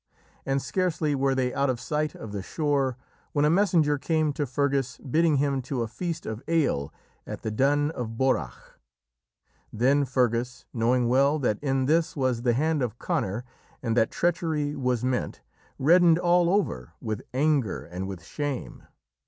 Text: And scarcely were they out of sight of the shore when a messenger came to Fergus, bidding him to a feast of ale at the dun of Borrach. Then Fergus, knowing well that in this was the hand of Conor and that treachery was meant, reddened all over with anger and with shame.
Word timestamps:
And 0.47 0.63
scarcely 0.63 1.13
were 1.13 1.35
they 1.35 1.53
out 1.53 1.69
of 1.69 1.79
sight 1.79 2.15
of 2.15 2.31
the 2.31 2.41
shore 2.41 2.97
when 3.33 3.45
a 3.45 3.51
messenger 3.51 3.99
came 3.99 4.33
to 4.33 4.47
Fergus, 4.47 4.97
bidding 4.97 5.35
him 5.35 5.61
to 5.61 5.83
a 5.83 5.87
feast 5.87 6.25
of 6.25 6.41
ale 6.47 6.91
at 7.27 7.43
the 7.43 7.51
dun 7.51 7.91
of 7.91 8.17
Borrach. 8.17 8.79
Then 9.71 10.05
Fergus, 10.05 10.65
knowing 10.73 11.07
well 11.07 11.37
that 11.37 11.59
in 11.61 11.85
this 11.85 12.15
was 12.15 12.41
the 12.41 12.53
hand 12.53 12.81
of 12.81 12.97
Conor 12.97 13.45
and 13.83 13.95
that 13.95 14.09
treachery 14.09 14.75
was 14.75 15.03
meant, 15.03 15.41
reddened 15.77 16.17
all 16.17 16.49
over 16.49 16.93
with 16.99 17.21
anger 17.31 17.85
and 17.85 18.07
with 18.07 18.23
shame. 18.25 18.81